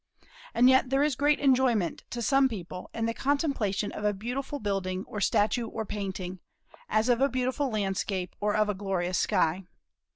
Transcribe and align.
And 0.55 0.67
yet 0.67 0.89
there 0.89 1.03
is 1.03 1.15
great 1.15 1.39
enjoyment, 1.39 2.05
to 2.09 2.23
some 2.23 2.49
people, 2.49 2.89
in 2.91 3.05
the 3.05 3.13
contemplation 3.13 3.91
of 3.91 4.03
a 4.03 4.13
beautiful 4.15 4.57
building 4.57 5.05
or 5.07 5.21
statue 5.21 5.67
or 5.67 5.85
painting, 5.85 6.39
as 6.89 7.07
of 7.07 7.21
a 7.21 7.29
beautiful 7.29 7.69
landscape 7.69 8.35
or 8.41 8.55
of 8.55 8.67
a 8.67 8.73
glorious 8.73 9.19
sky. 9.19 9.65